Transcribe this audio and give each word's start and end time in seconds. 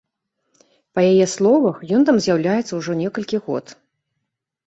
Па 0.95 1.01
яе 1.11 1.25
словах, 1.33 1.75
ён 1.97 2.01
там 2.09 2.17
з'яўляецца 2.27 2.73
ўжо 2.79 2.91
некалькі 3.03 3.37
год. 3.51 3.65